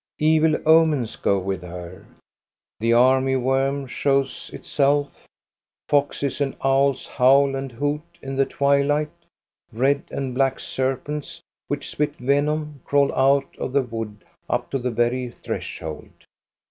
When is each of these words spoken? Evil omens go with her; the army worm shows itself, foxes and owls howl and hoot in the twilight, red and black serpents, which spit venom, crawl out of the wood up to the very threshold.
Evil 0.17 0.55
omens 0.65 1.15
go 1.15 1.37
with 1.37 1.61
her; 1.61 2.03
the 2.79 2.91
army 2.91 3.35
worm 3.35 3.85
shows 3.85 4.49
itself, 4.51 5.27
foxes 5.87 6.41
and 6.41 6.55
owls 6.63 7.05
howl 7.05 7.55
and 7.55 7.71
hoot 7.71 8.01
in 8.19 8.35
the 8.35 8.47
twilight, 8.47 9.11
red 9.71 10.01
and 10.09 10.33
black 10.33 10.59
serpents, 10.59 11.39
which 11.67 11.87
spit 11.87 12.15
venom, 12.15 12.81
crawl 12.83 13.13
out 13.13 13.55
of 13.59 13.73
the 13.73 13.83
wood 13.83 14.23
up 14.49 14.71
to 14.71 14.79
the 14.79 14.89
very 14.89 15.29
threshold. 15.43 16.09